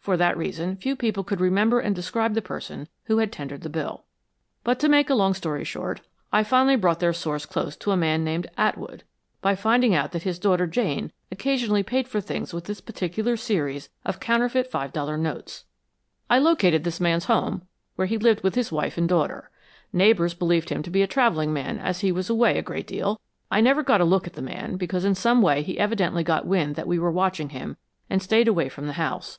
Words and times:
For 0.00 0.16
that 0.16 0.36
reason 0.36 0.74
few 0.74 0.96
people 0.96 1.22
could 1.22 1.38
remember 1.40 1.78
and 1.78 1.94
describe 1.94 2.34
the 2.34 2.42
person 2.42 2.88
who 3.04 3.18
had 3.18 3.30
tendered 3.30 3.60
the 3.60 3.68
bill. 3.68 4.06
But 4.64 4.80
to 4.80 4.88
make 4.88 5.08
a 5.08 5.14
long 5.14 5.34
story 5.34 5.62
short, 5.62 6.00
I 6.32 6.42
finally 6.42 6.74
brought 6.74 6.98
their 6.98 7.12
source 7.12 7.46
close 7.46 7.76
to 7.76 7.92
a 7.92 7.96
man 7.96 8.24
named 8.24 8.50
Atwood, 8.58 9.04
by 9.40 9.54
finding 9.54 9.94
out 9.94 10.10
that 10.10 10.24
his 10.24 10.40
daughter 10.40 10.66
Jane 10.66 11.12
occasionally 11.30 11.84
paid 11.84 12.08
for 12.08 12.20
things 12.20 12.52
with 12.52 12.64
this 12.64 12.80
particular 12.80 13.36
series 13.36 13.88
of 14.04 14.18
counterfeit 14.18 14.68
five 14.68 14.92
dollar 14.92 15.16
notes." 15.16 15.64
"I 16.28 16.40
located 16.40 16.82
this 16.82 16.98
man's 16.98 17.26
home, 17.26 17.62
where 17.94 18.08
he 18.08 18.18
lived 18.18 18.42
with 18.42 18.56
his 18.56 18.72
wife 18.72 18.98
and 18.98 19.08
daughter. 19.08 19.48
Neighbors 19.92 20.34
believed 20.34 20.70
him 20.70 20.82
to 20.82 20.90
be 20.90 21.02
a 21.02 21.06
traveling 21.06 21.52
man 21.52 21.78
as 21.78 22.00
he 22.00 22.10
was 22.10 22.28
away 22.28 22.58
a 22.58 22.62
great 22.62 22.88
deal. 22.88 23.20
I 23.48 23.60
never 23.60 23.84
got 23.84 24.00
a 24.00 24.04
look 24.04 24.26
at 24.26 24.32
the 24.32 24.42
man, 24.42 24.74
because 24.76 25.04
in 25.04 25.14
some 25.14 25.40
way 25.40 25.62
he 25.62 25.78
evidently 25.78 26.24
got 26.24 26.48
wind 26.48 26.74
that 26.74 26.88
we 26.88 26.98
were 26.98 27.12
watching 27.12 27.50
him 27.50 27.76
and 28.10 28.20
stayed 28.20 28.48
away 28.48 28.68
from 28.68 28.88
the 28.88 28.94
house. 28.94 29.38